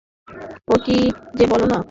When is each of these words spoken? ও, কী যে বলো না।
ও, 0.67 0.73
কী 0.85 0.97
যে 1.37 1.45
বলো 1.47 1.65
না। 1.65 1.79